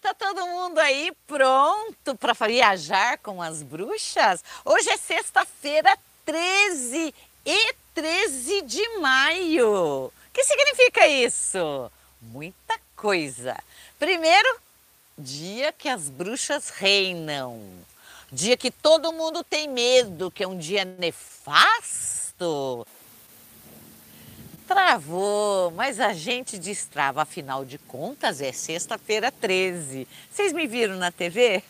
[0.00, 4.44] Tá todo mundo aí pronto para viajar com as bruxas?
[4.64, 7.14] Hoje é sexta-feira 13
[7.46, 10.06] e 13 de maio.
[10.06, 11.90] O que significa isso?
[12.20, 13.56] Muita coisa.
[13.98, 14.58] Primeiro,
[15.16, 17.62] dia que as bruxas reinam.
[18.30, 22.86] Dia que todo mundo tem medo, que é um dia nefasto.
[24.66, 30.08] Travou, mas a gente destrava, afinal de contas é sexta-feira 13.
[30.30, 31.62] Vocês me viram na TV?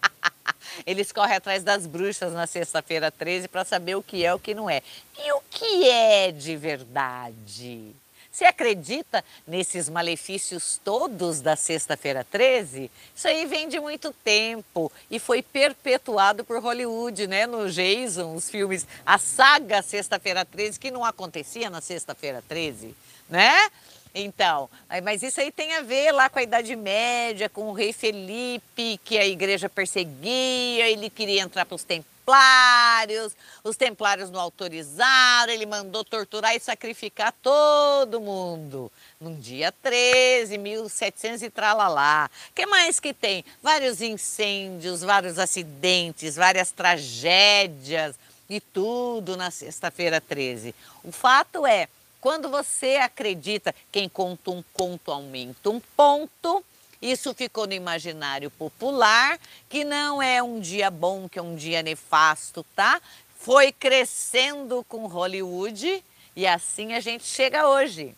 [0.86, 4.54] Eles correm atrás das bruxas na sexta-feira 13 para saber o que é o que
[4.54, 4.82] não é.
[5.18, 7.94] E o que é de verdade?
[8.36, 12.90] Você acredita nesses malefícios todos da Sexta-feira 13?
[13.14, 17.46] Isso aí vem de muito tempo e foi perpetuado por Hollywood, né?
[17.46, 22.94] No Jason, os filmes, a saga Sexta-feira 13, que não acontecia na Sexta-feira 13,
[23.26, 23.70] né?
[24.14, 24.68] Então,
[25.02, 29.00] mas isso aí tem a ver lá com a Idade Média, com o rei Felipe,
[29.02, 31.84] que a igreja perseguia, ele queria entrar para os
[32.26, 38.90] templários, os templários não autorizaram, ele mandou torturar e sacrificar todo mundo.
[39.20, 42.28] No dia 13, 1700 e tralalá.
[42.54, 43.44] que mais que tem?
[43.62, 48.16] Vários incêndios, vários acidentes, várias tragédias
[48.50, 50.74] e tudo na sexta-feira 13.
[51.04, 51.88] O fato é
[52.20, 56.64] quando você acredita, quem conta um conto aumenta um ponto,
[57.00, 61.82] isso ficou no imaginário popular, que não é um dia bom, que é um dia
[61.82, 63.00] nefasto, tá?
[63.38, 66.02] Foi crescendo com Hollywood
[66.34, 68.14] e assim a gente chega hoje.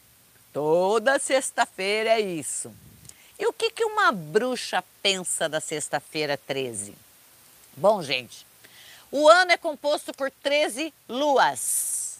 [0.53, 2.73] Toda sexta-feira é isso.
[3.39, 6.95] E o que, que uma bruxa pensa da sexta-feira 13?
[7.77, 8.45] Bom, gente,
[9.11, 12.19] o ano é composto por 13 luas.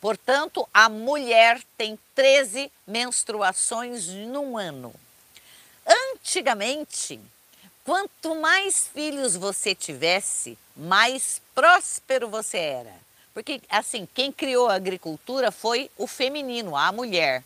[0.00, 4.94] Portanto, a mulher tem 13 menstruações num ano.
[6.30, 7.18] Antigamente,
[7.84, 12.94] quanto mais filhos você tivesse, mais próspero você era.
[13.34, 17.42] Porque, assim, quem criou a agricultura foi o feminino, a mulher.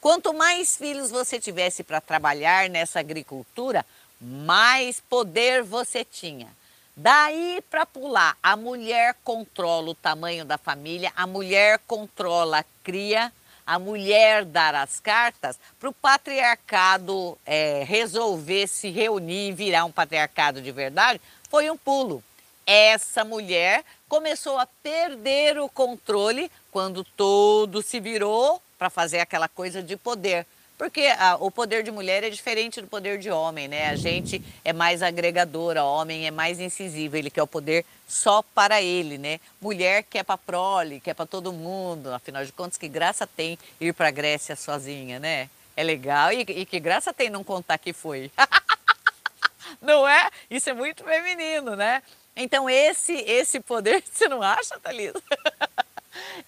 [0.00, 3.84] Quanto mais filhos você tivesse para trabalhar nessa agricultura,
[4.18, 6.48] mais poder você tinha.
[6.96, 13.30] Daí para pular, a mulher controla o tamanho da família, a mulher controla cria,
[13.66, 19.92] a mulher dar as cartas para o patriarcado é, resolver se reunir e virar um
[19.92, 22.22] patriarcado de verdade, foi um pulo.
[22.66, 29.82] Essa mulher começou a perder o controle quando todo se virou para fazer aquela coisa
[29.82, 30.46] de poder.
[30.82, 33.90] Porque a, o poder de mulher é diferente do poder de homem, né?
[33.90, 38.82] A gente é mais agregadora, homem é mais incisivo, ele quer o poder só para
[38.82, 39.38] ele, né?
[39.60, 43.94] Mulher quer para prole, quer para todo mundo, afinal de contas, que graça tem ir
[43.94, 45.48] para a Grécia sozinha, né?
[45.76, 48.32] É legal e, e que graça tem não contar que foi.
[49.80, 50.30] não é?
[50.50, 52.02] Isso é muito feminino, né?
[52.34, 55.22] Então esse esse poder, você não acha, Thalita?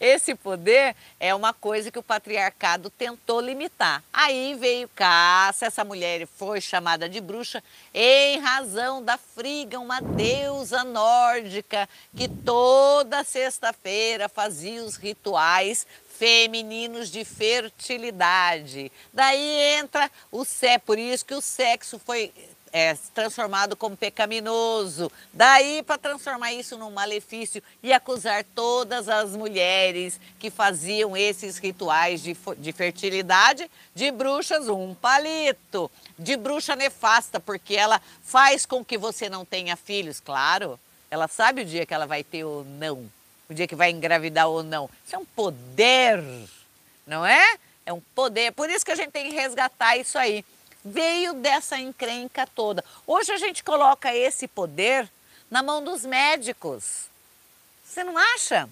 [0.00, 4.02] Esse poder é uma coisa que o patriarcado tentou limitar.
[4.12, 7.62] Aí veio Cássia, essa mulher foi chamada de bruxa
[7.92, 15.86] em razão da Friga, uma deusa nórdica que toda sexta-feira fazia os rituais
[16.18, 18.90] femininos de fertilidade.
[19.12, 22.32] Daí entra o sexo, por isso que o sexo foi
[22.74, 25.10] é, transformado como pecaminoso.
[25.32, 32.20] Daí para transformar isso num malefício e acusar todas as mulheres que faziam esses rituais
[32.20, 38.98] de, de fertilidade de bruxas, um palito, de bruxa nefasta, porque ela faz com que
[38.98, 40.78] você não tenha filhos, claro.
[41.08, 43.08] Ela sabe o dia que ela vai ter ou não,
[43.48, 44.90] o dia que vai engravidar ou não.
[45.06, 46.20] Isso é um poder,
[47.06, 47.56] não é?
[47.86, 48.50] É um poder.
[48.50, 50.44] Por isso que a gente tem que resgatar isso aí
[50.84, 52.84] veio dessa encrenca toda.
[53.06, 55.08] Hoje a gente coloca esse poder
[55.50, 57.08] na mão dos médicos.
[57.84, 58.68] Você não acha?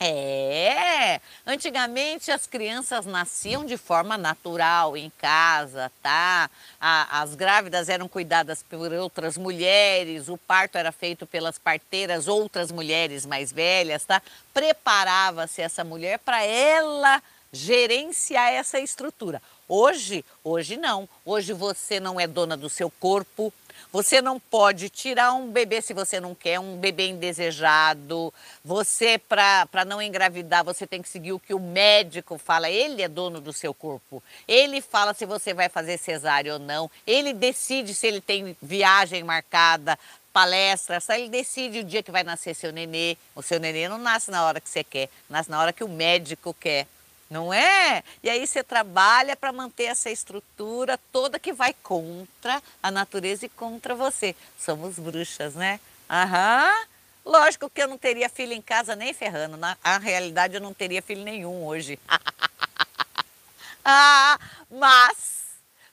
[0.00, 6.48] É, antigamente as crianças nasciam de forma natural em casa, tá?
[6.80, 13.26] As grávidas eram cuidadas por outras mulheres, o parto era feito pelas parteiras, outras mulheres
[13.26, 14.22] mais velhas, tá?
[14.54, 17.20] Preparava-se essa mulher para ela
[17.52, 19.40] gerenciar essa estrutura.
[19.68, 21.08] Hoje, hoje não.
[21.24, 23.52] Hoje você não é dona do seu corpo.
[23.92, 28.32] Você não pode tirar um bebê se você não quer, um bebê indesejado.
[28.64, 32.68] Você, para não engravidar, você tem que seguir o que o médico fala.
[32.68, 34.22] Ele é dono do seu corpo.
[34.46, 36.90] Ele fala se você vai fazer cesárea ou não.
[37.06, 39.98] Ele decide se ele tem viagem marcada,
[40.32, 41.00] palestra.
[41.00, 43.16] Só ele decide o dia que vai nascer seu nenê.
[43.34, 45.88] O seu nenê não nasce na hora que você quer, nasce na hora que o
[45.88, 46.86] médico quer.
[47.30, 48.02] Não é?
[48.22, 53.50] E aí você trabalha para manter essa estrutura toda que vai contra a natureza e
[53.50, 54.34] contra você.
[54.58, 55.78] Somos bruxas, né?
[56.08, 56.86] Aham.
[57.24, 59.58] Lógico que eu não teria filho em casa nem ferrando.
[59.58, 61.98] Na realidade, eu não teria filho nenhum hoje.
[63.84, 64.38] ah,
[64.70, 65.38] mas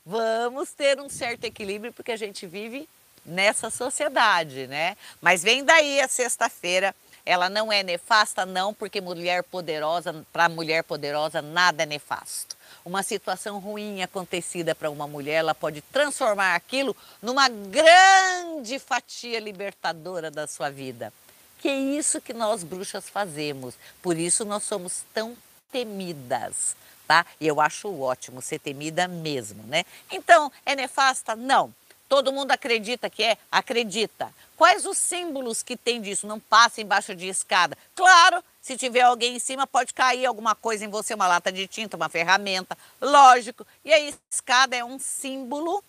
[0.04, 2.88] vamos ter um certo equilíbrio porque a gente vive
[3.26, 4.96] nessa sociedade, né?
[5.20, 6.94] Mas vem daí a sexta-feira.
[7.26, 12.56] Ela não é nefasta, não, porque mulher poderosa, para mulher poderosa, nada é nefasto.
[12.84, 20.30] Uma situação ruim acontecida para uma mulher, ela pode transformar aquilo numa grande fatia libertadora
[20.30, 21.12] da sua vida.
[21.58, 23.74] Que é isso que nós bruxas fazemos.
[24.00, 25.36] Por isso nós somos tão
[25.72, 26.76] temidas,
[27.08, 27.26] tá?
[27.40, 29.84] E eu acho ótimo ser temida mesmo, né?
[30.12, 31.34] Então, é nefasta?
[31.34, 31.74] Não.
[32.08, 33.38] Todo mundo acredita que é?
[33.50, 34.32] Acredita.
[34.56, 36.26] Quais os símbolos que tem disso?
[36.26, 37.76] Não passa embaixo de escada.
[37.94, 41.66] Claro, se tiver alguém em cima, pode cair alguma coisa em você, uma lata de
[41.66, 42.76] tinta, uma ferramenta.
[43.00, 43.66] Lógico.
[43.84, 45.82] E a escada é um símbolo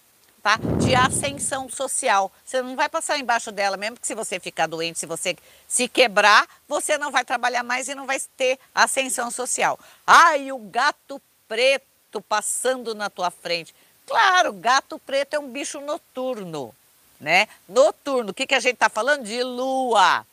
[0.43, 0.57] tá?
[0.79, 2.31] de ascensão social.
[2.45, 5.35] Você não vai passar embaixo dela, mesmo que se você ficar doente, se você
[5.67, 9.79] se quebrar, você não vai trabalhar mais e não vai ter ascensão social.
[10.05, 13.73] Ai, o gato preto passando na tua frente.
[14.07, 16.73] Claro, gato preto é um bicho noturno,
[17.19, 17.47] né?
[17.67, 18.31] Noturno.
[18.31, 19.25] O que, que a gente está falando?
[19.25, 20.25] De lua.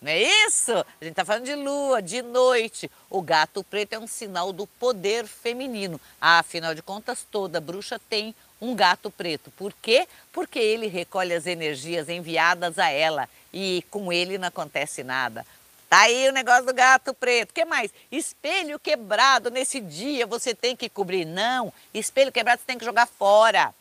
[0.00, 0.72] Não é isso?
[0.72, 2.90] A gente está falando de lua, de noite.
[3.10, 6.00] O gato preto é um sinal do poder feminino.
[6.18, 9.50] Ah, afinal de contas, toda bruxa tem um gato preto.
[9.50, 10.08] Por quê?
[10.32, 15.44] Porque ele recolhe as energias enviadas a ela e com ele não acontece nada.
[15.90, 17.50] Tá aí o negócio do gato preto.
[17.50, 17.90] O que mais?
[18.12, 21.24] Espelho quebrado nesse dia você tem que cobrir.
[21.24, 23.74] Não, espelho quebrado você tem que jogar fora.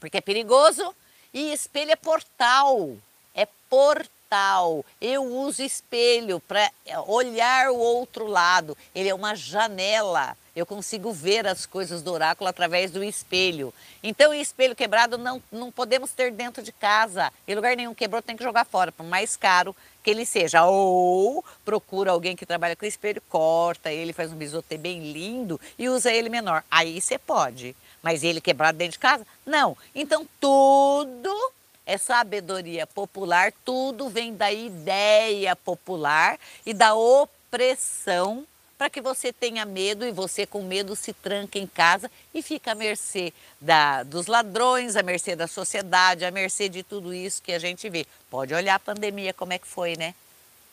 [0.00, 0.92] Porque é perigoso
[1.32, 2.96] e espelho é portal.
[3.36, 4.84] É portal.
[5.00, 6.72] Eu uso espelho para
[7.06, 8.76] olhar o outro lado.
[8.92, 13.72] Ele é uma janela eu consigo ver as coisas do oráculo através do espelho.
[14.02, 17.32] Então, espelho quebrado não, não podemos ter dentro de casa.
[17.46, 20.64] Em lugar nenhum quebrou, tem que jogar fora, por mais caro que ele seja.
[20.64, 25.88] Ou procura alguém que trabalha com espelho, corta ele, faz um bisotê bem lindo e
[25.88, 26.64] usa ele menor.
[26.70, 27.74] Aí você pode.
[28.02, 29.26] Mas ele quebrado dentro de casa?
[29.44, 29.76] Não.
[29.94, 31.52] Então, tudo
[31.84, 38.46] é sabedoria popular, tudo vem da ideia popular e da opressão
[38.78, 42.72] para que você tenha medo e você com medo se tranque em casa e fica
[42.72, 47.52] à mercê da, dos ladrões, à mercê da sociedade, à mercê de tudo isso que
[47.52, 48.06] a gente vê.
[48.30, 50.14] Pode olhar a pandemia como é que foi, né?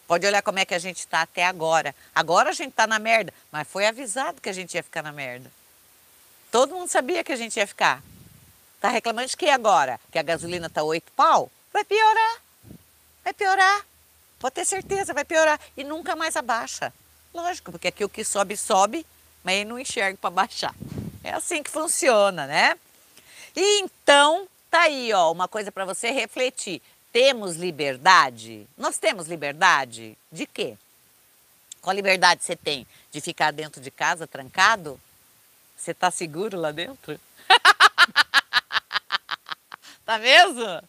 [0.08, 1.96] Pode olhar como é que a gente está até agora.
[2.14, 5.12] Agora a gente está na merda, mas foi avisado que a gente ia ficar na
[5.12, 5.52] merda.
[6.52, 8.04] Todo mundo sabia que a gente ia ficar.
[8.80, 10.00] Tá reclamando de que agora?
[10.12, 11.52] Que a gasolina tá oito pau?
[11.74, 12.38] Vai piorar.
[13.24, 13.84] Vai piorar.
[14.38, 15.60] Pode ter certeza, vai piorar.
[15.76, 16.94] E nunca mais abaixa.
[17.36, 19.06] Lógico, porque aqui o que sobe, sobe,
[19.44, 20.74] mas ele não enxerga para baixar.
[21.22, 22.80] É assim que funciona, né?
[23.54, 26.82] E então, tá aí, ó, uma coisa para você refletir.
[27.12, 28.66] Temos liberdade?
[28.78, 30.18] Nós temos liberdade?
[30.32, 30.78] De quê?
[31.82, 32.88] Qual liberdade você tem?
[33.12, 34.98] De ficar dentro de casa trancado?
[35.76, 37.20] Você tá seguro lá dentro?
[40.06, 40.82] tá mesmo?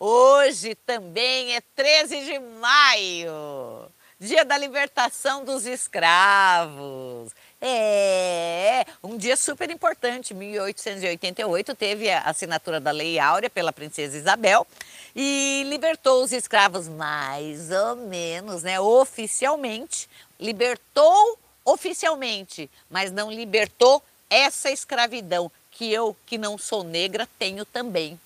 [0.00, 3.90] Hoje também é 13 de maio.
[4.22, 7.32] Dia da libertação dos escravos.
[7.60, 14.64] É, um dia super importante, 1888 teve a assinatura da Lei Áurea pela princesa Isabel
[15.12, 24.00] e libertou os escravos mais ou menos, né, oficialmente, libertou oficialmente, mas não libertou
[24.30, 28.20] essa escravidão que eu, que não sou negra, tenho também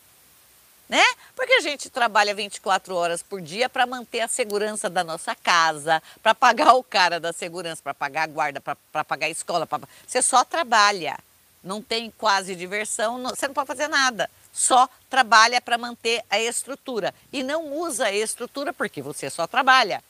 [0.89, 1.03] né?
[1.35, 6.03] Porque a gente trabalha 24 horas por dia para manter a segurança da nossa casa,
[6.23, 9.67] para pagar o cara da segurança, para pagar a guarda, para pagar a escola.
[9.67, 9.81] Pra...
[10.07, 11.19] Você só trabalha,
[11.63, 13.31] não tem quase diversão, não...
[13.31, 14.31] você não pode fazer nada.
[14.53, 20.03] Só trabalha para manter a estrutura e não usa a estrutura porque você só trabalha.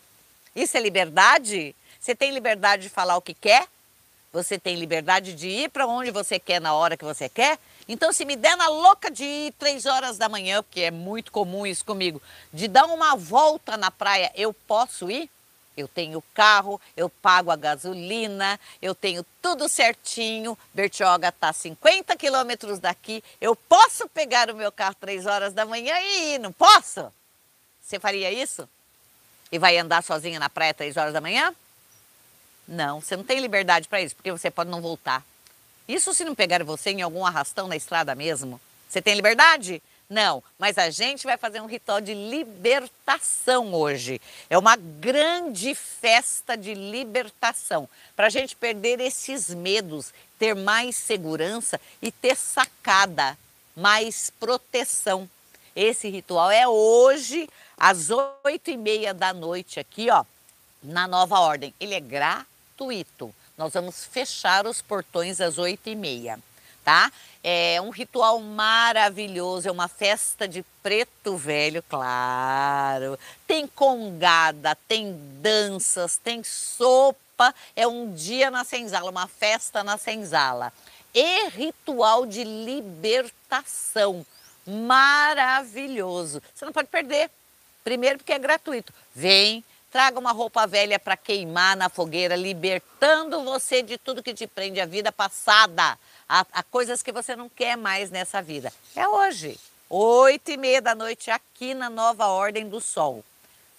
[0.54, 1.74] Isso é liberdade?
[1.98, 3.66] Você tem liberdade de falar o que quer?
[4.32, 7.58] Você tem liberdade de ir para onde você quer na hora que você quer?
[7.88, 11.30] Então, se me der na louca de ir três horas da manhã, porque é muito
[11.30, 12.20] comum isso comigo,
[12.52, 15.30] de dar uma volta na praia, eu posso ir?
[15.76, 20.56] Eu tenho carro, eu pago a gasolina, eu tenho tudo certinho.
[20.72, 23.22] Bertioga está a 50 quilômetros daqui.
[23.40, 27.12] Eu posso pegar o meu carro três horas da manhã e ir, não posso?
[27.82, 28.66] Você faria isso?
[29.52, 31.54] E vai andar sozinha na praia três horas da manhã?
[32.66, 35.22] Não, você não tem liberdade para isso, porque você pode não voltar.
[35.88, 38.60] Isso se não pegar você em algum arrastão na estrada mesmo.
[38.88, 39.82] Você tem liberdade?
[40.08, 44.20] Não, mas a gente vai fazer um ritual de libertação hoje.
[44.48, 51.80] É uma grande festa de libertação para a gente perder esses medos, ter mais segurança
[52.00, 53.36] e ter sacada,
[53.76, 55.28] mais proteção.
[55.74, 58.08] Esse ritual é hoje, às
[58.44, 60.24] oito e meia da noite, aqui, ó,
[60.82, 61.74] na Nova Ordem.
[61.80, 63.34] Ele é gratuito.
[63.56, 66.38] Nós vamos fechar os portões às oito e meia
[66.86, 67.10] tá?
[67.42, 73.18] É um ritual maravilhoso, é uma festa de preto velho, claro.
[73.44, 80.72] Tem congada, tem danças, tem sopa, é um dia na senzala, uma festa na senzala.
[81.12, 84.24] E ritual de libertação,
[84.64, 86.40] maravilhoso.
[86.54, 87.28] Você não pode perder.
[87.82, 88.94] Primeiro porque é gratuito.
[89.12, 94.46] Vem, traga uma roupa velha para queimar na fogueira, libertando você de tudo que te
[94.46, 98.72] prende à vida passada a, a coisas que você não quer mais nessa vida.
[98.94, 103.24] É hoje, oito e meia da noite, aqui na Nova Ordem do Sol.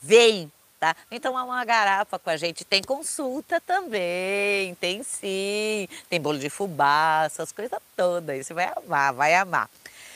[0.02, 0.96] Vem, tá?
[1.12, 2.64] Então há uma garrafa com a gente.
[2.64, 5.88] Tem consulta também, tem sim.
[6.10, 8.46] Tem bolo de fubá, essas coisas todas.
[8.46, 9.70] Você vai amar, vai amar.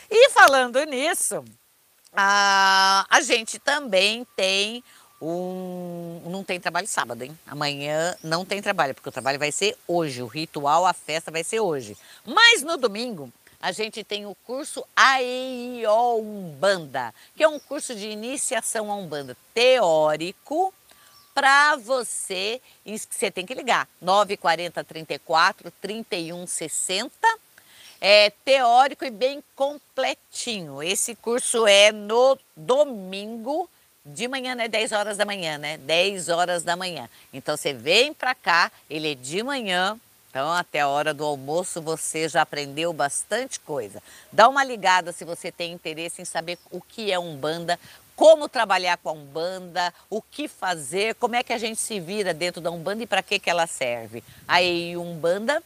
[0.09, 1.43] E falando nisso,
[2.13, 4.83] a, a gente também tem
[5.21, 7.37] um, não tem trabalho sábado, hein?
[7.45, 11.43] Amanhã não tem trabalho, porque o trabalho vai ser hoje, o ritual, a festa vai
[11.43, 11.95] ser hoje.
[12.25, 18.07] Mas no domingo a gente tem o curso AEIO Umbanda, que é um curso de
[18.07, 20.73] iniciação a Umbanda teórico
[21.33, 27.11] para você, você tem que ligar, 940 34 31 60,
[28.01, 30.81] é teórico e bem completinho.
[30.81, 33.69] Esse curso é no domingo,
[34.05, 34.67] de manhã, né?
[34.67, 35.77] 10 horas da manhã, né?
[35.77, 37.09] 10 horas da manhã.
[37.31, 39.97] Então você vem para cá, ele é de manhã,
[40.29, 44.01] então até a hora do almoço você já aprendeu bastante coisa.
[44.31, 47.79] Dá uma ligada se você tem interesse em saber o que é Umbanda,
[48.15, 52.33] como trabalhar com a Umbanda, o que fazer, como é que a gente se vira
[52.33, 54.23] dentro da Umbanda e para que, que ela serve.
[54.47, 55.61] Aí Umbanda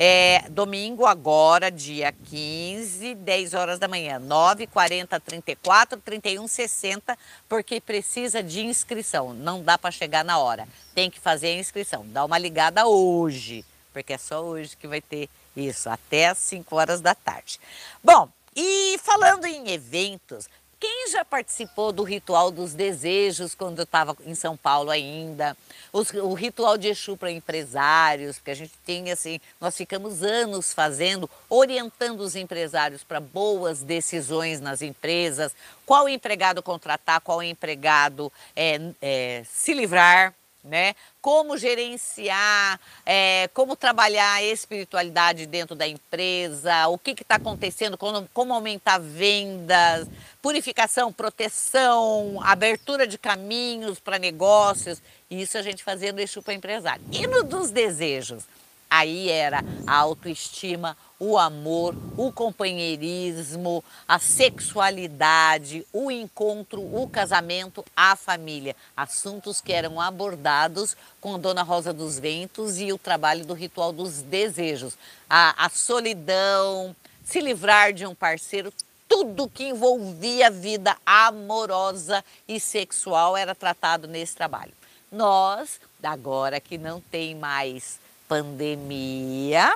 [0.00, 7.80] é, domingo agora, dia 15, 10 horas da manhã, 9, 40, 34, 31, 60, porque
[7.80, 9.34] precisa de inscrição.
[9.34, 10.68] Não dá para chegar na hora.
[10.94, 12.06] Tem que fazer a inscrição.
[12.06, 16.76] Dá uma ligada hoje, porque é só hoje que vai ter isso, até às 5
[16.76, 17.58] horas da tarde.
[18.00, 20.48] Bom, e falando em eventos,
[20.80, 25.56] quem já participou do ritual dos desejos quando eu estava em São Paulo ainda?
[25.92, 30.72] Os, o ritual de Exu para empresários, porque a gente tem assim, nós ficamos anos
[30.72, 35.54] fazendo, orientando os empresários para boas decisões nas empresas,
[35.84, 40.34] qual empregado contratar, qual empregado é, é, se livrar
[40.68, 40.94] né?
[41.20, 48.28] Como gerenciar, é, como trabalhar a espiritualidade dentro da empresa, o que está acontecendo, como,
[48.32, 50.06] como aumentar vendas,
[50.40, 55.02] purificação, proteção, abertura de caminhos para negócios.
[55.30, 55.82] Isso a gente
[56.12, 57.04] no Exu para empresário.
[57.10, 58.44] E no dos desejos?
[58.90, 68.16] Aí era a autoestima, o amor, o companheirismo, a sexualidade, o encontro, o casamento, a
[68.16, 68.74] família.
[68.96, 73.92] Assuntos que eram abordados com a Dona Rosa dos Ventos e o trabalho do ritual
[73.92, 74.96] dos desejos.
[75.28, 78.72] A, a solidão, se livrar de um parceiro,
[79.08, 84.72] tudo que envolvia a vida amorosa e sexual era tratado nesse trabalho.
[85.10, 89.74] Nós, agora que não tem mais pandemia,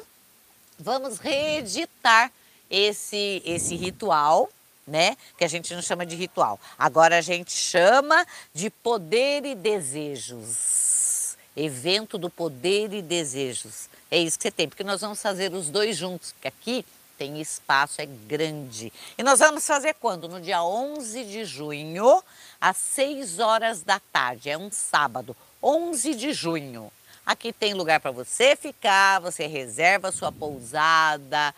[0.78, 2.30] vamos reeditar
[2.70, 4.48] esse, esse ritual,
[4.86, 5.16] né?
[5.38, 6.60] Que a gente não chama de ritual.
[6.78, 11.36] Agora a gente chama de poder e desejos.
[11.56, 13.88] Evento do poder e desejos.
[14.10, 16.84] É isso que você tem, porque nós vamos fazer os dois juntos, porque aqui
[17.16, 18.92] tem espaço, é grande.
[19.16, 20.28] E nós vamos fazer quando?
[20.28, 22.22] No dia 11 de junho,
[22.60, 24.50] às 6 horas da tarde.
[24.50, 26.90] É um sábado, 11 de junho.
[27.24, 31.54] Aqui tem lugar para você ficar, você reserva sua pousada.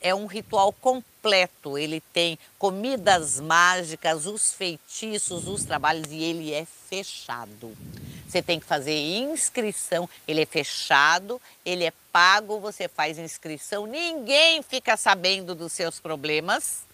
[0.00, 1.76] É um ritual completo.
[1.76, 7.76] Ele tem comidas mágicas, os feitiços, os trabalhos e ele é fechado.
[8.26, 14.62] Você tem que fazer inscrição, ele é fechado, ele é pago, você faz inscrição, ninguém
[14.62, 16.84] fica sabendo dos seus problemas,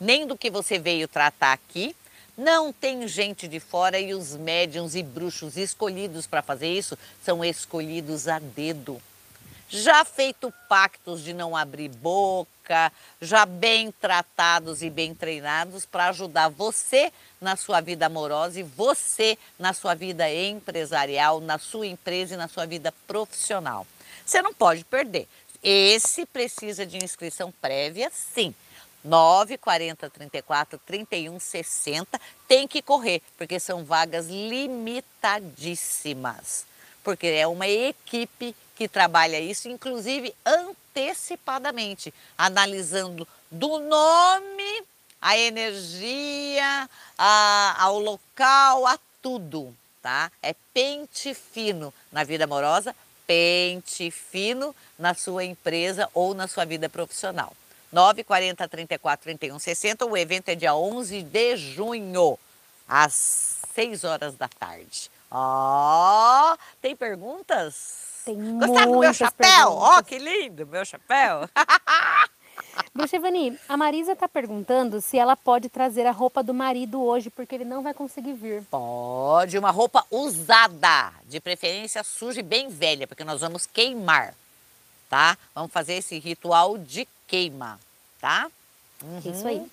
[0.00, 1.96] nem do que você veio tratar aqui.
[2.40, 7.44] Não tem gente de fora e os médiums e bruxos escolhidos para fazer isso são
[7.44, 8.98] escolhidos a dedo.
[9.68, 16.48] Já feito pactos de não abrir boca, já bem tratados e bem treinados para ajudar
[16.48, 22.38] você na sua vida amorosa e você na sua vida empresarial, na sua empresa e
[22.38, 23.86] na sua vida profissional.
[24.24, 25.28] Você não pode perder.
[25.62, 28.54] Esse precisa de inscrição prévia, sim.
[29.02, 32.20] 9 40 34 31 60.
[32.46, 36.66] Tem que correr, porque são vagas limitadíssimas.
[37.02, 44.84] Porque é uma equipe que trabalha isso, inclusive antecipadamente, analisando do nome,
[45.20, 46.88] a energia,
[47.18, 50.32] a, ao local, a tudo, tá?
[50.42, 56.88] É pente fino na vida amorosa, pente fino na sua empresa ou na sua vida
[56.88, 57.54] profissional.
[57.92, 60.06] 9 40 34 31 60.
[60.06, 62.38] O evento é dia 11 de junho,
[62.88, 65.10] às 6 horas da tarde.
[65.30, 68.22] Ó, oh, tem perguntas?
[68.24, 69.70] Tem Gostaram do meu chapéu?
[69.70, 71.48] Ó, oh, que lindo, meu chapéu.
[72.94, 77.54] Bruxevani, a Marisa está perguntando se ela pode trazer a roupa do marido hoje, porque
[77.54, 78.62] ele não vai conseguir vir.
[78.64, 84.34] Pode, uma roupa usada, de preferência suja e bem velha, porque nós vamos queimar,
[85.08, 85.36] tá?
[85.54, 87.78] Vamos fazer esse ritual de queima,
[88.20, 88.50] tá?
[89.04, 89.32] Uhum.
[89.32, 89.64] Isso aí.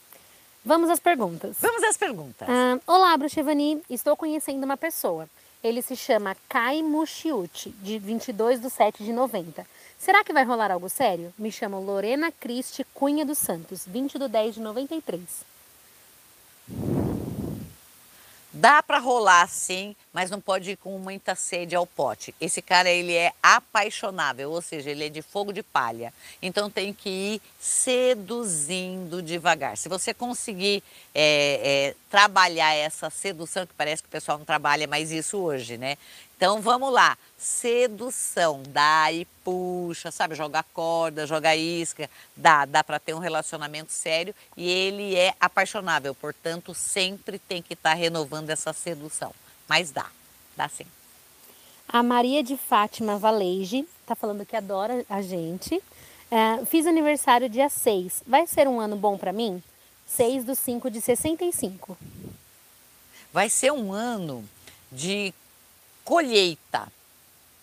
[0.64, 1.58] Vamos às perguntas.
[1.60, 2.48] Vamos às perguntas.
[2.48, 5.28] Ah, Olá, Bruxevani, estou conhecendo uma pessoa.
[5.64, 9.66] Ele se chama Kai Mushiuchi, de 22 de 7 de 90.
[9.98, 11.34] Será que vai rolar algo sério?
[11.36, 15.22] Me chamo Lorena Cristi Cunha dos Santos, 20 de 10 de 93.
[18.60, 22.34] Dá para rolar sim, mas não pode ir com muita sede ao pote.
[22.42, 26.12] Esse cara ele é apaixonável, ou seja, ele é de fogo de palha.
[26.42, 29.78] Então tem que ir seduzindo devagar.
[29.78, 30.82] Se você conseguir
[31.14, 35.78] é, é, trabalhar essa sedução, que parece que o pessoal não trabalha mais isso hoje,
[35.78, 35.96] né?
[36.38, 40.36] Então vamos lá, sedução, dá e puxa, sabe?
[40.36, 46.14] Joga corda, joga isca, dá, dá para ter um relacionamento sério e ele é apaixonável,
[46.14, 49.34] portanto sempre tem que estar tá renovando essa sedução.
[49.68, 50.06] Mas dá,
[50.56, 50.86] dá sim.
[51.90, 55.82] A Maria de Fátima Valeige está falando que adora a gente.
[56.30, 58.22] É, fiz aniversário dia 6.
[58.28, 59.64] Vai ser um ano bom para mim?
[60.06, 61.98] 6 do 5 de 65.
[63.34, 64.48] Vai ser um ano
[64.92, 65.34] de
[66.08, 66.88] colheita,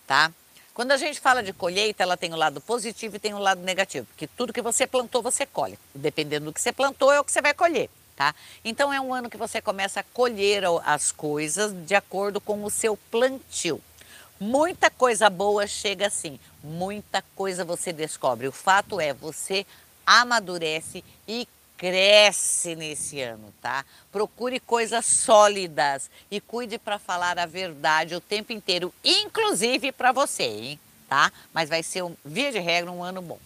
[0.06, 0.30] tá?
[0.74, 3.62] Quando a gente fala de colheita, ela tem o lado positivo e tem o lado
[3.62, 5.78] negativo, porque tudo que você plantou, você colhe.
[5.94, 8.34] Dependendo do que você plantou, é o que você vai colher, tá?
[8.62, 12.70] Então é um ano que você começa a colher as coisas de acordo com o
[12.70, 13.80] seu plantio.
[14.38, 18.46] Muita coisa boa chega assim, muita coisa você descobre.
[18.46, 19.64] O fato é, você
[20.06, 23.84] amadurece e cresce nesse ano, tá?
[24.10, 30.44] Procure coisas sólidas e cuide para falar a verdade o tempo inteiro, inclusive para você,
[30.44, 30.80] hein?
[31.08, 31.30] Tá?
[31.52, 33.38] Mas vai ser, um, via de regra, um ano bom.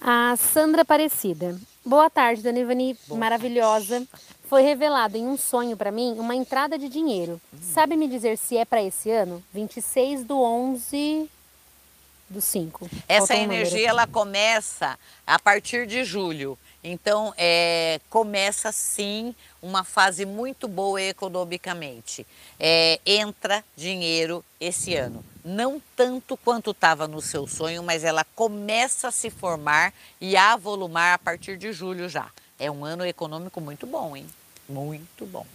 [0.00, 1.58] A Sandra Aparecida.
[1.84, 4.06] Boa tarde, Dona Ivani, Boa maravilhosa.
[4.06, 4.08] Tarde.
[4.48, 7.40] Foi revelado em um sonho para mim uma entrada de dinheiro.
[7.52, 7.58] Hum.
[7.60, 9.42] Sabe me dizer se é para esse ano?
[9.52, 11.28] 26 do 11
[12.28, 12.88] do 5.
[13.08, 16.58] Essa energia ela começa a partir de julho.
[16.82, 22.26] Então, é, começa sim uma fase muito boa economicamente.
[22.58, 25.24] É, entra dinheiro esse ano.
[25.44, 30.56] Não tanto quanto estava no seu sonho, mas ela começa a se formar e a
[30.56, 32.30] volumar a partir de julho já.
[32.58, 34.26] É um ano econômico muito bom, hein?
[34.68, 35.46] Muito bom.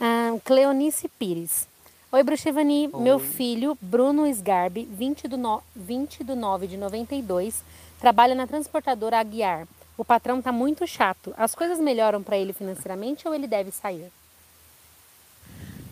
[0.00, 1.66] Ah, Cleonice Pires.
[2.14, 2.90] Oi, Bruxevani.
[2.92, 3.02] Oi.
[3.02, 5.62] Meu filho, Bruno Sgarbi, 20 do, no...
[5.74, 7.64] 20 do 9 de 92,
[7.98, 9.66] trabalha na transportadora Aguiar.
[9.96, 11.32] O patrão está muito chato.
[11.38, 14.12] As coisas melhoram para ele financeiramente ou ele deve sair?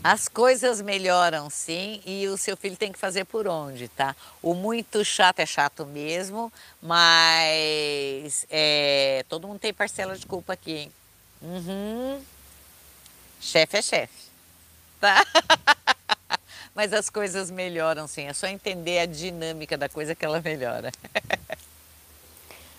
[0.05, 4.15] As coisas melhoram sim e o seu filho tem que fazer por onde, tá?
[4.43, 6.53] O muito chato é chato mesmo,
[6.83, 10.93] mas é, todo mundo tem parcela de culpa aqui, hein?
[11.41, 12.21] Uhum.
[13.41, 14.20] Chefe é chefe,
[15.01, 15.25] tá?
[16.75, 18.27] mas as coisas melhoram sim.
[18.27, 20.93] É só entender a dinâmica da coisa que ela melhora.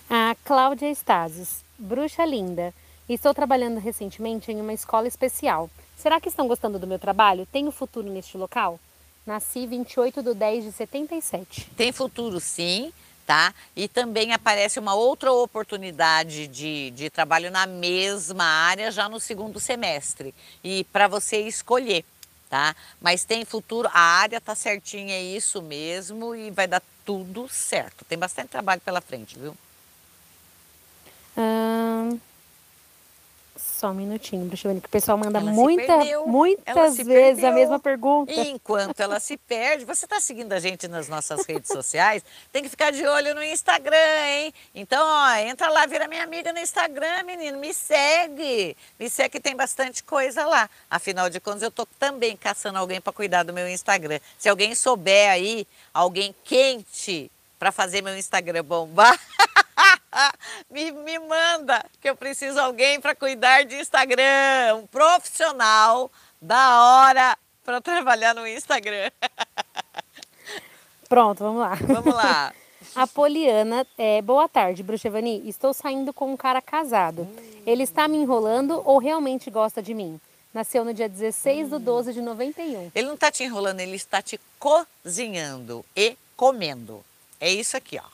[0.08, 2.72] a Cláudia Estases, bruxa linda.
[3.08, 5.68] Estou trabalhando recentemente em uma escola especial.
[5.96, 7.46] Será que estão gostando do meu trabalho?
[7.46, 8.80] Tenho futuro neste local?
[9.26, 11.70] Nasci 28 de 10 de 77.
[11.76, 12.92] Tem futuro sim,
[13.26, 13.54] tá?
[13.76, 19.60] E também aparece uma outra oportunidade de, de trabalho na mesma área já no segundo
[19.60, 20.34] semestre.
[20.62, 22.04] E para você escolher
[22.52, 22.76] tá?
[23.00, 28.04] Mas tem futuro, a área tá certinha, é isso mesmo e vai dar tudo certo.
[28.04, 29.56] Tem bastante trabalho pela frente, viu?
[31.34, 32.20] Hum,
[33.82, 37.80] só um minutinho, deixa eu ver, que o pessoal manda muita, muitas vezes a mesma
[37.80, 38.32] pergunta.
[38.32, 42.68] enquanto ela se perde, você está seguindo a gente nas nossas redes sociais, tem que
[42.68, 44.54] ficar de olho no Instagram, hein?
[44.72, 48.76] Então, ó, entra lá, vira minha amiga no Instagram, menino, me segue.
[49.00, 50.70] Me segue que tem bastante coisa lá.
[50.88, 54.20] Afinal de contas, eu tô também caçando alguém para cuidar do meu Instagram.
[54.38, 59.18] Se alguém souber aí, alguém quente para fazer meu Instagram bombar,
[60.70, 66.82] me, me manda, que eu preciso de alguém para cuidar de Instagram, um profissional da
[66.82, 69.10] hora para trabalhar no Instagram.
[71.08, 71.74] Pronto, vamos lá.
[71.74, 72.52] Vamos lá.
[72.94, 75.48] A Poliana, é, boa tarde, Bruxevani.
[75.48, 77.26] Estou saindo com um cara casado.
[77.64, 80.20] Ele está me enrolando ou realmente gosta de mim?
[80.52, 82.90] Nasceu no dia 16 de 12 de 91.
[82.94, 87.02] Ele não está te enrolando, ele está te cozinhando e comendo.
[87.40, 88.11] É isso aqui, ó.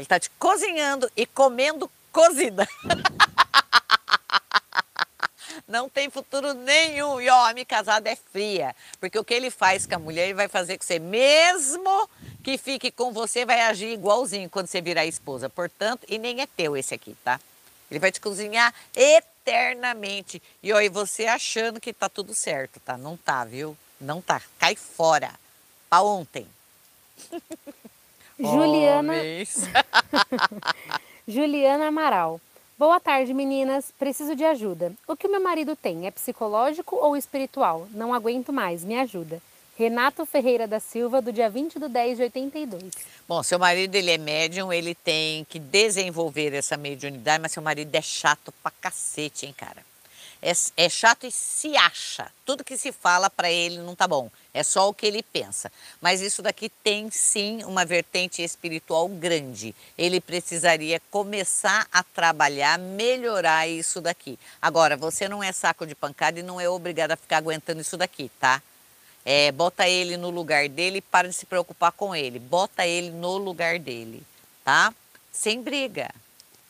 [0.00, 2.66] Ele está te cozinhando e comendo cozida.
[5.68, 7.20] não tem futuro nenhum.
[7.20, 10.34] E ó, homem casado é fria, porque o que ele faz com a mulher, ele
[10.34, 12.08] vai fazer com você, mesmo
[12.42, 15.50] que fique com você, vai agir igualzinho quando você virar esposa.
[15.50, 17.38] Portanto, e nem é teu esse aqui, tá?
[17.90, 20.42] Ele vai te cozinhar eternamente.
[20.62, 22.96] E ó, e você achando que tá tudo certo, tá?
[22.96, 23.76] Não tá, viu?
[24.00, 24.40] Não tá.
[24.58, 25.30] Cai fora.
[25.90, 26.46] Pra ontem.
[28.40, 29.14] Juliana.
[31.28, 32.40] Juliana Amaral.
[32.78, 33.92] Boa tarde, meninas.
[33.98, 34.92] Preciso de ajuda.
[35.06, 36.06] O que o meu marido tem?
[36.06, 37.86] É psicológico ou espiritual?
[37.92, 38.82] Não aguento mais.
[38.82, 39.40] Me ajuda.
[39.76, 42.82] Renato Ferreira da Silva, do dia 20 de 10 de 82.
[43.26, 47.94] Bom, seu marido ele é médium, ele tem que desenvolver essa mediunidade, mas seu marido
[47.94, 49.82] é chato pra cacete, hein, cara?
[50.42, 52.30] É, é chato e se acha.
[52.46, 54.30] Tudo que se fala para ele não tá bom.
[54.54, 55.70] É só o que ele pensa.
[56.00, 59.74] Mas isso daqui tem sim uma vertente espiritual grande.
[59.98, 64.38] Ele precisaria começar a trabalhar, melhorar isso daqui.
[64.60, 67.96] Agora, você não é saco de pancada e não é obrigado a ficar aguentando isso
[67.96, 68.62] daqui, tá?
[69.24, 72.38] É, bota ele no lugar dele e para de se preocupar com ele.
[72.38, 74.22] Bota ele no lugar dele,
[74.64, 74.92] tá?
[75.30, 76.10] Sem briga.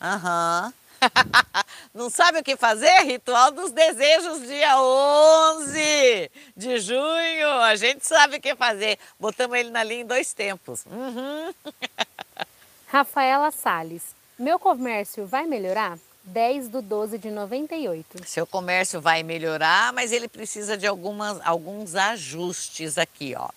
[0.01, 0.67] Aham.
[0.67, 0.81] Uhum.
[1.93, 3.03] Não sabe o que fazer?
[3.03, 7.49] Ritual dos Desejos, dia 11 de junho.
[7.63, 8.97] A gente sabe o que fazer.
[9.19, 10.85] Botamos ele na linha em dois tempos.
[10.87, 11.53] Uhum.
[12.87, 14.15] Rafaela Sales.
[14.39, 15.99] Meu comércio vai melhorar?
[16.25, 18.25] 10 do 12 de 98.
[18.25, 23.49] Seu comércio vai melhorar, mas ele precisa de algumas, alguns ajustes aqui, ó.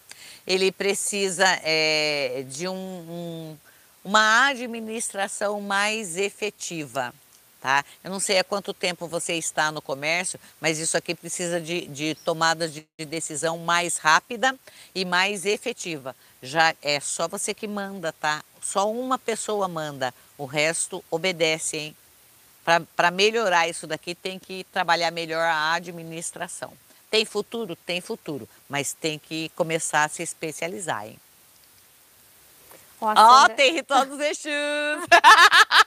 [0.45, 3.57] Ele precisa é, de um, um,
[4.03, 7.13] uma administração mais efetiva,
[7.63, 7.85] tá?
[8.03, 11.87] Eu não sei há quanto tempo você está no comércio, mas isso aqui precisa de,
[11.87, 14.53] de tomada de, de decisão mais rápida
[14.93, 16.13] e mais efetiva.
[16.41, 18.43] Já é só você que manda, tá?
[18.61, 21.95] Só uma pessoa manda, o resto obedece, hein?
[22.97, 26.73] Para melhorar isso daqui, tem que trabalhar melhor a administração.
[27.09, 27.77] Tem futuro?
[27.77, 31.17] Tem futuro, mas tem que começar a se especializar, hein?
[32.99, 33.55] Ó, oh, Sandra...
[33.55, 34.47] tem ritual dos Exus!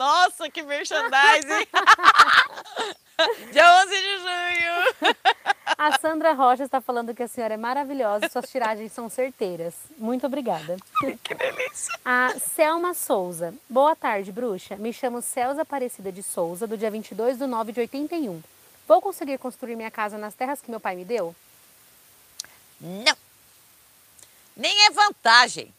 [0.00, 1.66] Nossa, que merchandising!
[3.52, 5.14] Dia 11 de junho!
[5.76, 9.74] A Sandra Rocha está falando que a senhora é maravilhosa, suas tiragens são certeiras.
[9.98, 10.78] Muito obrigada.
[11.22, 11.92] Que delícia!
[12.02, 13.52] A Selma Souza.
[13.68, 14.74] Boa tarde, bruxa.
[14.76, 18.42] Me chamo Celsa Aparecida de Souza, do dia 22 de 9 de 81.
[18.88, 21.36] Vou conseguir construir minha casa nas terras que meu pai me deu?
[22.80, 23.16] Não.
[24.56, 25.74] Nem é vantagem.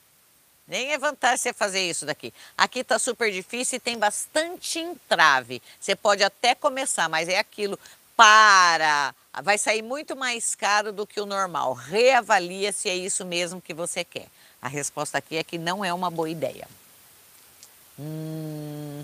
[0.72, 2.34] Nem é vantagem você fazer isso daqui.
[2.58, 5.62] Aqui está super difícil e tem bastante entrave.
[5.78, 7.78] Você pode até começar, mas é aquilo.
[8.16, 11.74] Para, vai sair muito mais caro do que o normal.
[11.74, 14.28] Reavalia se é isso mesmo que você quer.
[14.62, 16.66] A resposta aqui é que não é uma boa ideia.
[18.00, 19.04] Hum...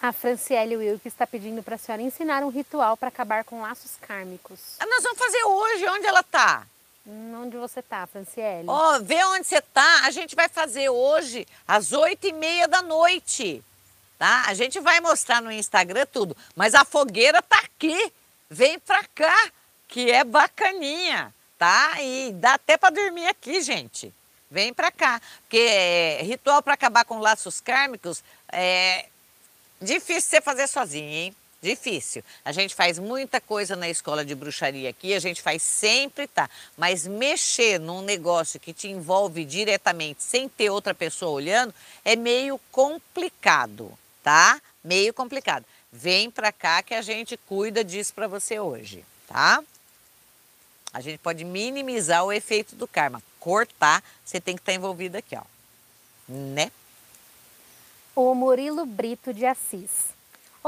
[0.00, 3.96] A Franciele Wilk está pedindo para a senhora ensinar um ritual para acabar com laços
[4.00, 4.60] kármicos.
[4.78, 5.86] Ah, nós vamos fazer hoje.
[5.86, 6.66] Onde ela está?
[7.06, 8.66] Onde você está, Franciele?
[8.66, 10.06] Ó, oh, vê onde você está.
[10.06, 13.62] A gente vai fazer hoje, às oito e meia da noite.
[14.18, 14.44] Tá?
[14.46, 16.36] A gente vai mostrar no Instagram tudo.
[16.56, 18.12] Mas a fogueira tá aqui.
[18.50, 19.50] Vem pra cá,
[19.86, 22.00] que é bacaninha, tá?
[22.00, 24.12] E dá até para dormir aqui, gente.
[24.50, 25.20] Vem pra cá.
[25.42, 29.06] Porque é, ritual para acabar com laços kármicos é
[29.80, 31.36] difícil você fazer sozinho, hein?
[31.66, 32.22] Difícil.
[32.44, 36.48] A gente faz muita coisa na escola de bruxaria aqui, a gente faz sempre, tá?
[36.78, 41.74] Mas mexer num negócio que te envolve diretamente, sem ter outra pessoa olhando,
[42.04, 44.62] é meio complicado, tá?
[44.84, 45.64] Meio complicado.
[45.90, 49.60] Vem pra cá que a gente cuida disso para você hoje, tá?
[50.92, 53.20] A gente pode minimizar o efeito do karma.
[53.40, 55.42] Cortar, você tem que estar tá envolvido aqui, ó.
[56.28, 56.70] Né?
[58.14, 60.15] O Murilo Brito de Assis.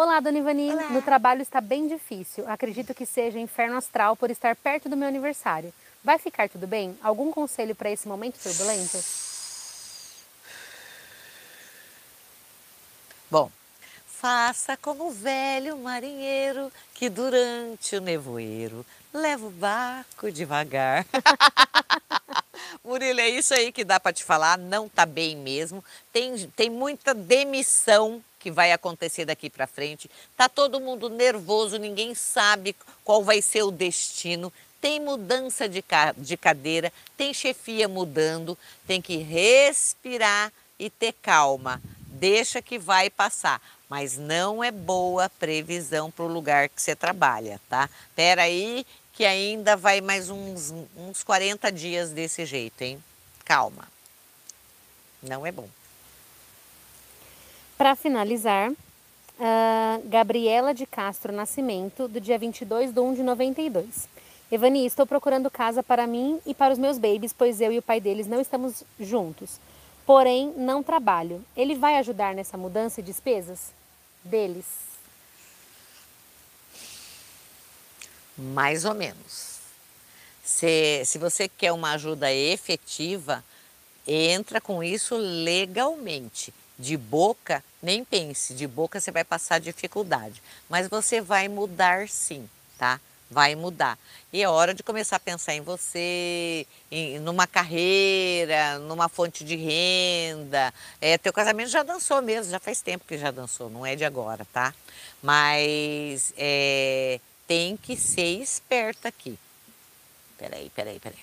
[0.00, 0.70] Olá, Dona Ivani.
[0.70, 0.90] Olá.
[0.90, 2.48] No trabalho está bem difícil.
[2.48, 5.74] Acredito que seja inferno astral por estar perto do meu aniversário.
[6.04, 6.96] Vai ficar tudo bem?
[7.02, 8.96] Algum conselho para esse momento turbulento?
[13.28, 13.50] Bom,
[14.06, 21.04] faça como o velho marinheiro que durante o nevoeiro leva o barco devagar.
[22.84, 25.84] Murilo, é isso aí que dá para te falar, não tá bem mesmo.
[26.12, 30.10] Tem, tem muita demissão que vai acontecer daqui para frente.
[30.36, 32.74] Tá todo mundo nervoso, ninguém sabe
[33.04, 34.52] qual vai ser o destino.
[34.80, 35.84] Tem mudança de,
[36.16, 41.82] de cadeira, tem chefia mudando, tem que respirar e ter calma.
[42.06, 47.60] Deixa que vai passar, mas não é boa previsão para o lugar que você trabalha,
[47.68, 47.90] tá?
[48.14, 53.02] Pera aí que ainda vai mais uns, uns 40 dias desse jeito, hein?
[53.44, 53.88] Calma.
[55.20, 55.68] Não é bom.
[57.78, 64.08] Para finalizar, uh, Gabriela de Castro Nascimento, do dia 22 de 1 de 92.
[64.50, 67.82] Evani, estou procurando casa para mim e para os meus babies, pois eu e o
[67.82, 69.60] pai deles não estamos juntos.
[70.04, 71.44] Porém, não trabalho.
[71.56, 73.72] Ele vai ajudar nessa mudança e despesas
[74.24, 74.66] deles?
[78.36, 79.60] Mais ou menos.
[80.42, 83.44] Se, se você quer uma ajuda efetiva,
[84.04, 86.52] entra com isso legalmente.
[86.78, 92.48] De boca, nem pense, de boca você vai passar dificuldade, mas você vai mudar sim,
[92.78, 93.00] tá?
[93.30, 93.98] Vai mudar.
[94.32, 99.56] E é hora de começar a pensar em você, em numa carreira, numa fonte de
[99.56, 100.72] renda.
[101.00, 104.04] É, teu casamento já dançou mesmo, já faz tempo que já dançou, não é de
[104.04, 104.72] agora, tá?
[105.22, 109.38] Mas é, tem que ser esperta aqui.
[110.38, 111.18] Peraí, peraí, peraí.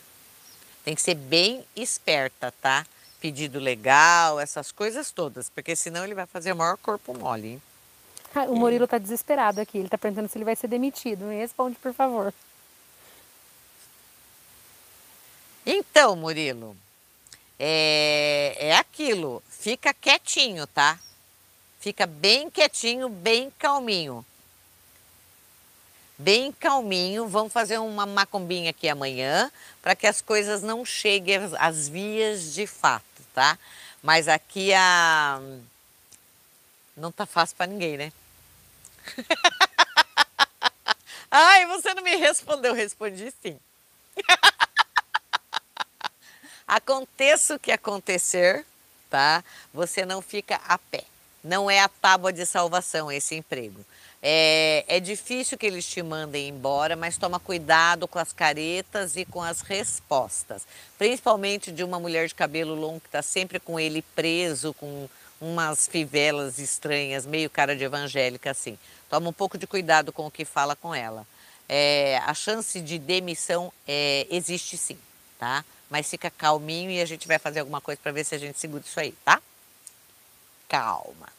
[0.84, 2.86] Tem que ser bem esperta, tá?
[3.19, 7.54] Pedido legal, essas coisas todas, porque senão ele vai fazer o maior corpo mole.
[7.54, 7.62] Hein?
[8.49, 11.25] O Murilo está desesperado aqui, ele está perguntando se ele vai ser demitido.
[11.25, 12.34] Me responde, por favor.
[15.65, 16.75] Então, Murilo,
[17.58, 20.99] é, é aquilo, fica quietinho, tá?
[21.80, 24.25] Fica bem quietinho, bem calminho.
[26.17, 29.51] Bem calminho, vamos fazer uma macumbinha aqui amanhã
[29.82, 33.60] para que as coisas não cheguem às vias de fato tá?
[34.01, 35.39] Mas aqui a...
[36.95, 38.13] não tá fácil para ninguém, né?
[41.30, 43.60] Ai, você não me respondeu, respondi sim.
[46.65, 48.65] Aconteça o que acontecer,
[49.10, 49.43] tá?
[49.73, 51.04] Você não fica a pé.
[51.43, 53.86] Não é a tábua de salvação esse emprego.
[54.28, 59.24] É, é difícil que eles te mandem embora, mas toma cuidado com as caretas e
[59.24, 60.66] com as respostas.
[60.98, 65.08] Principalmente de uma mulher de cabelo longo que está sempre com ele preso, com
[65.40, 68.80] umas fivelas estranhas, meio cara de evangélica assim.
[69.12, 71.24] Toma um pouco de cuidado com o que fala com ela.
[71.70, 74.98] É, a chance de demissão é, existe sim,
[75.38, 75.64] tá?
[75.88, 78.58] Mas fica calminho e a gente vai fazer alguma coisa para ver se a gente
[78.58, 79.40] segura isso aí, tá?
[80.68, 81.35] Calma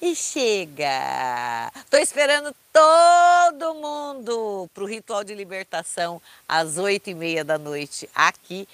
[0.00, 1.70] e chega.
[1.76, 8.08] Estou esperando todo mundo para o ritual de libertação às oito e meia da noite
[8.14, 8.68] aqui.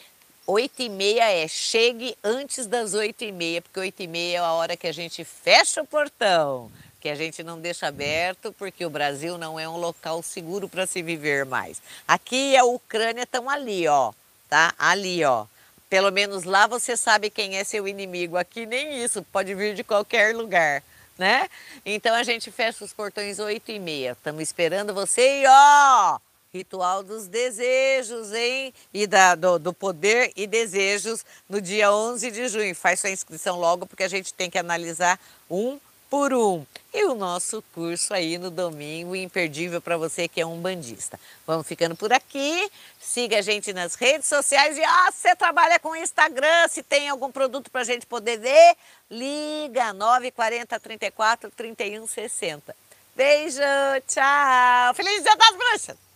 [0.47, 4.41] Oito e meia é chegue antes das oito e meia, porque oito e meia é
[4.41, 8.87] a hora que a gente fecha o portão, que a gente não deixa aberto, porque
[8.87, 11.83] o Brasil não é um local seguro para se viver mais.
[12.07, 14.13] Aqui e a Ucrânia estão ali, ó,
[14.49, 14.75] tá?
[14.79, 15.45] Ali, ó.
[15.91, 18.37] Pelo menos lá você sabe quem é seu inimigo.
[18.37, 20.83] Aqui nem isso, pode vir de qualquer lugar
[21.19, 21.49] né?
[21.85, 24.13] Então a gente fecha os portões 8 e meia.
[24.13, 26.19] Estamos esperando você e ó,
[26.55, 28.73] ritual dos desejos, hein?
[28.95, 32.75] E da, do, do, poder e desejos no dia 11 de junho.
[32.75, 35.19] Faz sua inscrição logo porque a gente tem que analisar
[35.51, 35.79] um
[36.11, 36.65] por um.
[36.93, 41.21] E o nosso curso aí no domingo, imperdível para você que é um bandista.
[41.47, 42.71] Vamos ficando por aqui.
[42.99, 47.31] Siga a gente nas redes sociais e ah, você trabalha com Instagram, se tem algum
[47.31, 48.77] produto para a gente poder ver,
[49.11, 52.75] liga 940 34 31 60.
[53.15, 53.61] Beijo,
[54.07, 54.95] tchau.
[54.95, 56.08] Feliz Dia das Bruxas!